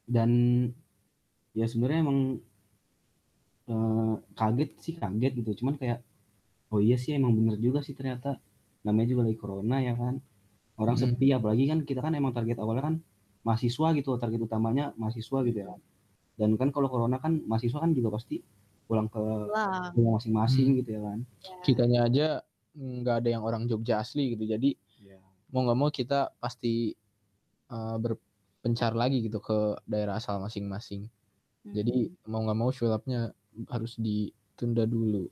dan 0.04 0.30
ya 1.52 1.66
sebenarnya 1.66 2.00
emang 2.02 2.18
eh, 3.68 4.14
kaget 4.34 4.70
sih 4.80 4.94
kaget 4.96 5.32
gitu. 5.38 5.64
Cuman 5.64 5.78
kayak 5.78 6.02
oh 6.72 6.80
iya 6.80 6.96
sih 6.96 7.14
emang 7.14 7.32
bener 7.36 7.56
juga 7.58 7.80
sih 7.80 7.94
ternyata. 7.94 8.38
Namanya 8.82 9.14
juga 9.14 9.22
lagi 9.30 9.38
corona 9.38 9.78
ya 9.78 9.94
kan. 9.94 10.18
Orang 10.74 10.96
Mm. 10.98 11.02
sepi 11.04 11.26
apalagi 11.30 11.64
kan 11.70 11.78
kita 11.84 12.00
kan 12.00 12.12
emang 12.12 12.32
target 12.32 12.58
awalnya 12.58 12.82
kan 12.82 12.96
mahasiswa 13.42 13.88
gitu 13.94 14.16
target 14.18 14.40
utamanya 14.40 14.90
mahasiswa 14.96 15.38
gitu 15.46 15.58
ya. 15.58 15.68
Kan 15.70 15.80
dan 16.32 16.50
kan 16.56 16.68
kalau 16.72 16.88
corona 16.88 17.20
kan 17.20 17.38
mahasiswa 17.44 17.78
kan 17.78 17.92
juga 17.92 18.16
pasti 18.16 18.40
pulang 18.88 19.06
ke 19.06 19.20
rumah 19.94 20.18
masing-masing 20.18 20.74
Hmm. 20.74 20.78
gitu 20.82 20.90
ya 20.96 21.00
kan. 21.04 21.18
Kitanya 21.62 21.98
aja 22.08 22.26
nggak 22.72 23.16
ada 23.22 23.28
yang 23.30 23.44
orang 23.44 23.68
Jogja 23.68 24.00
asli 24.00 24.34
gitu. 24.34 24.48
Jadi 24.48 24.74
mau 25.52 25.62
nggak 25.62 25.78
mau 25.78 25.90
kita 25.92 26.32
pasti 26.40 26.96
eh, 27.68 27.96
berpencar 28.62 28.94
lagi 28.94 29.26
gitu 29.26 29.42
ke 29.42 29.74
daerah 29.90 30.22
asal 30.22 30.38
masing-masing. 30.38 31.10
Jadi 31.66 32.14
mau 32.30 32.46
nggak 32.46 32.58
mau 32.62 32.70
sulapnya 32.70 33.34
harus 33.66 33.98
ditunda 33.98 34.86
dulu. 34.86 35.26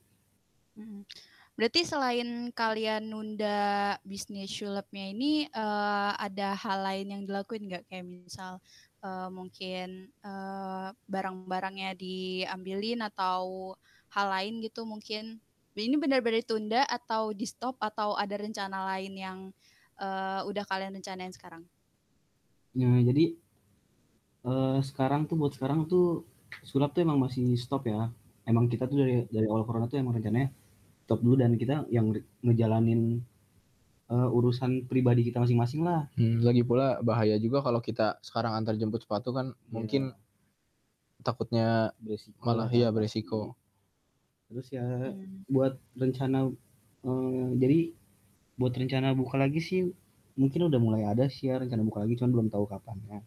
Mm. 0.75 1.07
Berarti 1.55 1.87
selain 1.87 2.51
kalian 2.51 3.07
nunda 3.07 3.95
bisnis 4.03 4.51
sulapnya 4.51 5.15
ini 5.15 5.47
eh, 5.47 6.13
ada 6.19 6.59
hal 6.59 6.83
lain 6.83 7.07
yang 7.15 7.23
dilakuin 7.23 7.71
nggak 7.71 7.87
kayak 7.87 8.03
misal 8.03 8.59
eh, 9.07 9.31
mungkin 9.31 10.11
eh, 10.11 10.89
barang-barangnya 10.91 11.95
diambilin 11.95 13.07
atau 13.07 13.79
hal 14.11 14.27
lain 14.27 14.59
gitu 14.59 14.83
mungkin 14.83 15.39
ini 15.79 15.95
benar-benar 15.95 16.43
ditunda 16.43 16.83
atau 16.83 17.31
di 17.31 17.47
stop 17.47 17.79
atau 17.79 18.19
ada 18.19 18.35
rencana 18.35 18.91
lain 18.91 19.15
yang 19.15 19.39
eh, 20.03 20.41
udah 20.43 20.67
kalian 20.67 20.99
rencanain 20.99 21.31
sekarang? 21.31 21.63
Nah, 22.75 23.03
jadi 23.07 23.37
eh, 24.51 24.79
sekarang 24.89 25.21
tuh 25.29 25.37
buat 25.41 25.53
sekarang 25.57 25.81
tuh 25.93 26.05
sulap 26.71 26.91
tuh 26.95 27.03
emang 27.07 27.19
masih 27.25 27.45
stop 27.65 27.83
ya. 27.93 28.01
Emang 28.51 28.65
kita 28.73 28.85
tuh 28.91 28.97
dari 29.03 29.15
dari 29.35 29.47
awal 29.51 29.63
corona 29.69 29.87
tuh 29.91 29.99
emang 30.03 30.15
rencananya 30.17 30.49
stop 31.05 31.21
dulu 31.25 31.37
dan 31.43 31.53
kita 31.63 31.75
yang 31.97 32.07
re- 32.15 32.27
ngejalanin 32.47 33.01
eh, 34.15 34.29
urusan 34.39 34.73
pribadi 34.91 35.21
kita 35.29 35.39
masing-masing 35.45 35.83
lah. 35.89 36.01
Hmm, 36.19 36.43
lagi 36.47 36.63
pula 36.69 36.87
bahaya 37.09 37.37
juga 37.45 37.59
kalau 37.67 37.81
kita 37.89 38.07
sekarang 38.29 38.53
antar 38.59 38.75
jemput 38.81 39.01
sepatu 39.05 39.31
kan 39.37 39.47
mungkin 39.75 40.03
takutnya 41.27 41.67
beresiko. 42.05 42.41
malah 42.47 42.69
lah, 42.69 42.75
iya 42.79 42.89
beresiko. 42.95 43.41
Terus 44.51 44.67
ya 44.75 44.85
buat 45.55 45.75
rencana 46.01 46.39
eh, 47.09 47.47
jadi 47.63 47.79
buat 48.61 48.75
rencana 48.81 49.09
buka 49.21 49.37
lagi 49.43 49.61
sih 49.63 49.81
mungkin 50.41 50.73
udah 50.73 50.81
mulai 50.81 51.05
ada 51.05 51.29
sih 51.29 51.53
ya 51.53 51.61
rencana 51.61 51.85
buka 51.85 52.01
lagi 52.01 52.17
cuman 52.17 52.33
belum 52.33 52.49
tahu 52.49 52.65
kapan 52.65 52.97
ya. 53.13 53.21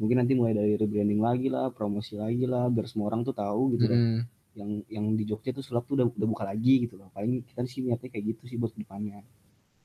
Mungkin 0.00 0.16
nanti 0.16 0.32
mulai 0.32 0.56
dari 0.56 0.80
rebranding 0.80 1.20
lagi 1.20 1.52
lah, 1.52 1.68
promosi 1.68 2.16
lagi 2.16 2.48
lah, 2.48 2.72
biar 2.72 2.88
semua 2.88 3.12
orang 3.12 3.20
tuh 3.20 3.36
tahu 3.36 3.76
gitu 3.76 3.84
kan. 3.92 4.00
Mm-mm. 4.00 4.24
yang 4.50 4.70
yang 4.90 5.06
di 5.14 5.22
Jogja 5.28 5.54
tuh 5.54 5.62
sulap 5.62 5.86
tuh 5.86 5.94
udah 6.00 6.06
udah 6.10 6.26
buka 6.26 6.48
lagi 6.48 6.88
gitu 6.88 6.96
loh. 6.96 7.12
Paling 7.12 7.44
kita 7.44 7.68
sih 7.68 7.84
niatnya 7.84 8.08
kayak 8.08 8.24
gitu 8.34 8.42
sih 8.48 8.56
buat 8.56 8.72
depannya. 8.72 9.20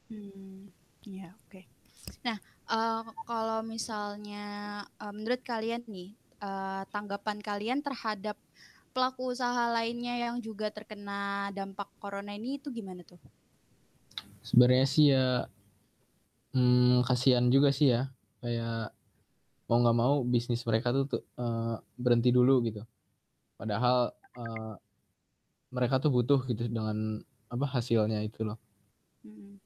Hmm, 0.07 0.71
ya 1.03 1.35
oke. 1.45 1.61
Nah, 2.23 2.37
eh, 2.71 3.03
kalau 3.27 3.59
misalnya 3.61 4.45
eh, 4.87 5.13
menurut 5.13 5.41
kalian 5.43 5.83
nih, 5.85 6.15
eh, 6.41 6.83
tanggapan 6.89 7.37
kalian 7.43 7.79
terhadap 7.83 8.39
pelaku 8.95 9.35
usaha 9.35 9.67
lainnya 9.75 10.15
yang 10.15 10.39
juga 10.39 10.71
terkena 10.71 11.51
dampak 11.51 11.91
corona 11.99 12.31
ini 12.31 12.55
itu 12.57 12.71
gimana 12.71 13.03
tuh? 13.03 13.19
Sebenarnya 14.39 14.85
sih 14.87 15.11
ya 15.11 15.51
hmm, 16.55 17.03
kasihan 17.03 17.45
juga 17.51 17.69
sih 17.75 17.91
ya. 17.91 18.07
Kayak 18.39 18.95
mau 19.67 19.81
nggak 19.81 19.97
mau 19.97 20.15
bisnis 20.23 20.63
mereka 20.63 20.95
tuh, 20.95 21.03
tuh 21.11 21.21
eh, 21.37 21.75
berhenti 21.99 22.29
dulu 22.31 22.63
gitu. 22.63 22.81
Padahal 23.59 24.15
eh, 24.35 24.73
mereka 25.69 25.99
tuh 25.99 26.11
butuh 26.13 26.39
gitu 26.47 26.71
dengan 26.71 27.19
apa 27.51 27.65
hasilnya 27.67 28.23
itu 28.23 28.47
loh. 28.47 28.57
Hmm, 29.25 29.59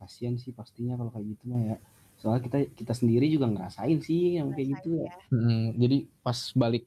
Kasian 0.00 0.40
sih 0.40 0.48
pastinya 0.56 0.96
kalau 0.96 1.12
kayak 1.12 1.36
gitu 1.36 1.44
mah 1.52 1.60
ya. 1.60 1.76
Soalnya 2.16 2.40
kita 2.48 2.58
kita 2.72 2.92
sendiri 2.96 3.28
juga 3.28 3.48
ngerasain 3.52 4.00
sih 4.00 4.40
yang 4.40 4.52
kayak 4.56 4.68
gitu 4.80 5.04
ya. 5.04 5.12
Mm, 5.28 5.76
jadi 5.76 5.96
pas 6.24 6.38
balik 6.56 6.84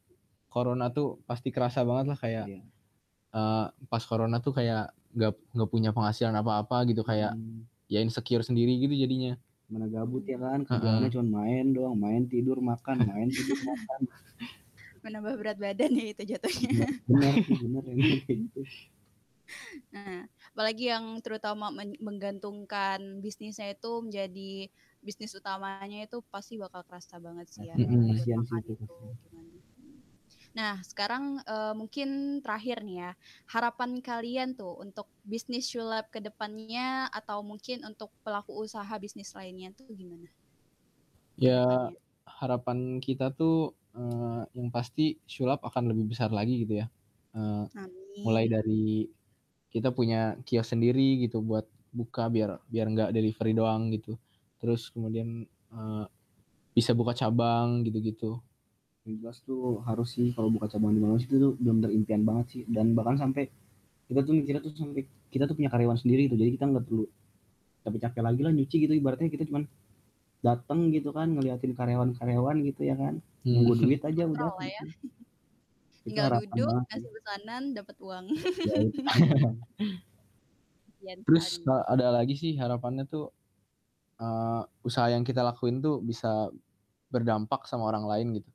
corona 0.50 0.90
tuh 0.90 1.22
pasti 1.30 1.50
kerasa 1.54 1.82
banget 1.86 2.06
lah 2.14 2.18
kayak 2.18 2.46
Iya. 2.50 2.62
eh, 3.34 3.66
pas 3.90 4.04
corona 4.06 4.38
tuh 4.42 4.54
kayak 4.54 4.94
nggak 5.14 5.34
nggak 5.54 5.70
punya 5.70 5.90
penghasilan 5.94 6.34
apa-apa 6.34 6.86
gitu 6.90 7.06
kayak 7.06 7.38
Hmm, 7.38 7.66
ya 7.94 8.02
insecure 8.02 8.42
sendiri 8.42 8.74
gitu 8.82 8.98
jadinya. 8.98 9.38
mana 9.70 9.90
gabut 9.90 10.26
ya 10.28 10.38
kan 10.38 10.66
kerjaannya 10.66 11.10
cuma 11.14 11.42
main 11.42 11.74
doang, 11.74 11.96
main 11.98 12.26
tidur 12.30 12.58
makan, 12.62 13.10
main 13.10 13.30
tidur 13.30 13.58
makan. 13.62 14.02
menambah 15.04 15.34
berat 15.36 15.58
badan 15.58 15.92
ya 15.98 16.06
itu 16.14 16.24
jatuhnya. 16.36 16.70
Bener 17.10 17.84
yang 17.90 18.22
kayak 18.24 18.38
gitu. 18.50 18.62
Nah, 19.92 20.26
apalagi 20.56 20.90
yang 20.90 21.20
terutama 21.20 21.70
men- 21.70 22.00
menggantungkan 22.00 23.20
bisnisnya 23.20 23.76
itu 23.76 23.92
menjadi 24.00 24.72
bisnis 25.04 25.36
utamanya 25.36 26.08
itu 26.08 26.24
pasti 26.32 26.56
bakal 26.56 26.82
kerasa 26.88 27.20
banget 27.20 27.52
sih 27.52 27.68
ya. 27.68 27.76
Mm-mm. 27.76 28.00
buat 28.00 28.24
Kasian 28.24 28.42
sih 28.48 28.56
makan 28.56 28.62
itu, 28.64 28.74
itu. 28.80 29.33
Nah, 30.54 30.78
sekarang 30.86 31.42
uh, 31.50 31.74
mungkin 31.74 32.38
terakhir 32.46 32.86
nih 32.86 33.10
ya, 33.10 33.12
harapan 33.50 33.98
kalian 34.06 34.54
tuh 34.54 34.78
untuk 34.78 35.10
bisnis 35.26 35.66
Shulab 35.66 36.14
ke 36.14 36.22
depannya 36.22 37.10
atau 37.10 37.42
mungkin 37.42 37.82
untuk 37.82 38.14
pelaku 38.22 38.54
usaha 38.54 38.94
bisnis 39.02 39.34
lainnya 39.34 39.74
tuh 39.74 39.90
gimana? 39.98 40.30
Ya, 41.42 41.90
harapan 42.30 43.02
kita 43.02 43.34
tuh 43.34 43.74
uh, 43.98 44.46
yang 44.54 44.70
pasti 44.70 45.18
Shulab 45.26 45.58
akan 45.66 45.90
lebih 45.90 46.14
besar 46.14 46.30
lagi 46.30 46.62
gitu 46.62 46.86
ya. 46.86 46.88
Uh, 47.34 47.66
mulai 48.22 48.46
dari 48.46 49.10
kita 49.74 49.90
punya 49.90 50.38
kios 50.46 50.70
sendiri 50.70 51.26
gitu 51.26 51.42
buat 51.42 51.66
buka 51.90 52.30
biar 52.30 52.62
biar 52.70 52.94
nggak 52.94 53.10
delivery 53.10 53.58
doang 53.58 53.90
gitu. 53.90 54.22
Terus 54.62 54.94
kemudian 54.94 55.50
uh, 55.74 56.06
bisa 56.78 56.94
buka 56.94 57.18
cabang 57.18 57.82
gitu-gitu 57.82 58.38
yang 59.04 59.20
jelas 59.20 59.44
tuh 59.44 59.84
harus 59.84 60.16
sih 60.16 60.32
kalau 60.32 60.48
buka 60.48 60.72
cabang 60.72 60.96
di 60.96 61.02
Malaysia 61.04 61.28
itu 61.28 61.40
tuh 61.40 61.54
belum 61.60 61.84
impian 61.92 62.24
banget 62.24 62.46
sih. 62.56 62.62
Dan 62.72 62.96
bahkan 62.96 63.20
sampai 63.20 63.52
kita 64.08 64.24
tuh 64.24 64.34
mikirnya 64.36 64.64
tuh 64.64 64.72
sampai 64.72 65.04
kita 65.28 65.44
tuh 65.44 65.56
punya 65.60 65.68
karyawan 65.68 66.00
sendiri 66.00 66.32
tuh 66.32 66.38
jadi 66.40 66.56
kita 66.56 66.66
nggak 66.72 66.84
perlu 66.88 67.06
capek-capek 67.84 68.22
lagi 68.24 68.42
lah 68.48 68.52
nyuci 68.56 68.76
gitu. 68.88 68.94
Ibaratnya 68.96 69.28
kita 69.28 69.44
cuman 69.52 69.68
datang 70.44 70.92
gitu 70.92 71.12
kan 71.12 71.28
ngeliatin 71.36 71.76
karyawan-karyawan 71.76 72.56
gitu 72.64 72.82
ya 72.88 72.96
kan. 72.96 73.20
Hmm. 73.44 73.60
nunggu 73.60 73.76
duit 73.76 74.02
aja 74.08 74.24
udah 74.24 74.56
gitu. 74.56 74.72
ya. 74.72 74.84
tinggal 76.04 76.28
duduk 76.40 76.68
kasih 76.88 77.12
pesanan 77.12 77.64
dapat 77.76 77.96
uang. 78.00 78.26
Ya, 81.04 81.14
terus 81.28 81.60
ada 81.68 82.08
lagi 82.12 82.40
sih 82.40 82.56
harapannya 82.56 83.04
tuh 83.04 83.36
uh, 84.24 84.64
usaha 84.84 85.12
yang 85.12 85.28
kita 85.28 85.44
lakuin 85.44 85.84
tuh 85.84 86.00
bisa 86.00 86.48
berdampak 87.12 87.68
sama 87.68 87.88
orang 87.92 88.08
lain 88.08 88.28
gitu 88.40 88.52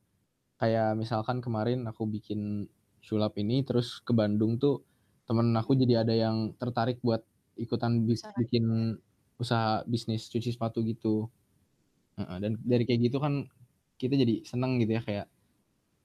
kayak 0.59 0.99
misalkan 0.99 1.39
kemarin 1.39 1.87
aku 1.87 2.05
bikin 2.05 2.67
sulap 3.01 3.39
ini 3.39 3.63
terus 3.63 4.03
ke 4.03 4.11
Bandung 4.11 4.59
tuh 4.59 4.83
temen 5.25 5.55
aku 5.55 5.79
jadi 5.79 6.03
ada 6.03 6.13
yang 6.13 6.53
tertarik 6.59 6.99
buat 7.01 7.23
ikutan 7.55 8.03
bis, 8.05 8.25
bikin 8.39 8.97
usaha 9.39 9.87
bisnis 9.87 10.27
cuci 10.27 10.51
sepatu 10.55 10.83
gitu. 10.83 11.31
Dan 12.19 12.59
dari 12.67 12.83
kayak 12.83 13.01
gitu 13.07 13.23
kan 13.23 13.47
kita 13.99 14.19
jadi 14.19 14.43
seneng 14.43 14.83
gitu 14.83 14.99
ya 14.99 15.03
kayak 15.03 15.27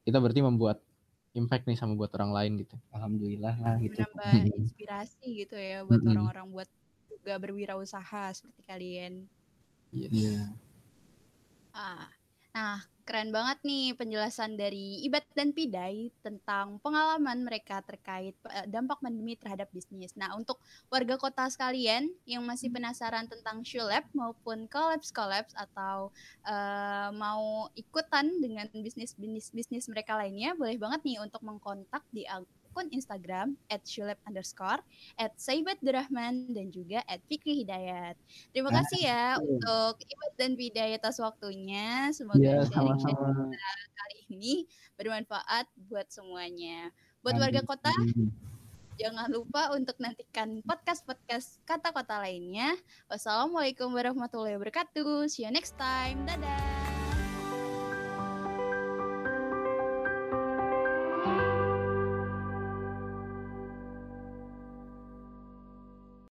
kita 0.06 0.18
berarti 0.22 0.42
membuat 0.46 0.84
impact 1.34 1.66
nih 1.66 1.78
sama 1.80 1.98
buat 1.98 2.14
orang 2.14 2.32
lain 2.36 2.52
gitu. 2.62 2.76
Alhamdulillah 2.94 3.56
lah 3.58 3.76
gitu. 3.82 4.06
Menambah 4.06 4.54
inspirasi 4.62 5.26
gitu 5.46 5.58
ya 5.58 5.82
buat 5.82 6.04
orang-orang 6.06 6.48
buat 6.54 6.70
juga 7.10 7.40
berwirausaha 7.40 8.36
seperti 8.36 8.62
kalian. 8.68 9.26
Yes. 9.94 10.14
yeah. 10.14 10.50
ah 11.74 12.10
nah 12.54 12.82
Keren 13.04 13.36
banget 13.36 13.60
nih 13.68 13.92
penjelasan 14.00 14.56
dari 14.56 15.04
Ibat 15.04 15.28
dan 15.36 15.52
Pidai 15.52 16.08
tentang 16.24 16.80
pengalaman 16.80 17.44
mereka 17.44 17.84
terkait 17.84 18.32
eh, 18.48 18.66
dampak 18.72 19.04
pandemi 19.04 19.36
terhadap 19.36 19.68
bisnis. 19.76 20.16
Nah, 20.16 20.32
untuk 20.40 20.56
warga 20.88 21.20
kota 21.20 21.44
sekalian 21.52 22.08
yang 22.24 22.48
masih 22.48 22.72
hmm. 22.72 22.80
penasaran 22.80 23.28
tentang 23.28 23.60
Shoe 23.68 23.84
Lab 23.84 24.08
maupun 24.16 24.72
collabs-collabs 24.72 25.52
atau 25.52 26.16
uh, 26.48 27.12
mau 27.12 27.68
ikutan 27.76 28.40
dengan 28.40 28.72
bisnis-bisnis 28.72 29.52
bisnis 29.52 29.92
mereka 29.92 30.16
lainnya, 30.16 30.56
boleh 30.56 30.80
banget 30.80 31.04
nih 31.04 31.20
untuk 31.20 31.44
mengkontak 31.44 32.08
di 32.16 32.24
akun 32.24 32.63
Instagram 32.90 33.54
at 33.70 33.86
shulab 33.86 34.18
underscore, 34.26 34.82
at 35.22 35.38
Saibat 35.38 35.78
Durrahman, 35.86 36.50
dan 36.50 36.74
juga 36.74 37.06
at 37.06 37.22
Fikri 37.30 37.62
Hidayat. 37.62 38.18
Terima 38.50 38.74
nah, 38.74 38.82
kasih 38.82 39.02
ya 39.06 39.26
untuk 39.38 40.02
Ibat 40.02 40.34
dan 40.34 40.52
Bidayat 40.58 41.04
atas 41.04 41.20
waktunya. 41.20 42.10
Semoga 42.16 42.40
ya, 42.40 42.64
sama-sama. 42.72 43.52
kali 43.94 44.18
ini 44.32 44.64
bermanfaat 44.96 45.68
buat 45.92 46.08
semuanya. 46.08 46.90
Buat 47.20 47.40
warga 47.40 47.60
kota, 47.64 47.92
jangan 48.96 49.28
lupa 49.28 49.76
untuk 49.76 50.00
nantikan 50.00 50.64
podcast-podcast 50.64 51.60
kata 51.68 51.92
kota 51.92 52.24
lainnya. 52.24 52.76
Wassalamualaikum 53.12 53.92
warahmatullahi 53.92 54.56
wabarakatuh. 54.56 55.28
See 55.28 55.44
you 55.44 55.52
next 55.52 55.76
time. 55.76 56.24
Dadah. 56.24 56.83